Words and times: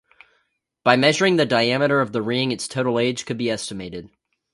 By 0.83 0.95
measuring 0.95 1.35
the 1.35 1.45
diameter 1.45 2.01
of 2.01 2.11
the 2.11 2.23
ring, 2.23 2.51
its 2.51 2.67
total 2.67 2.97
age 2.97 3.23
could 3.23 3.37
be 3.37 3.51
estimated. 3.51 4.09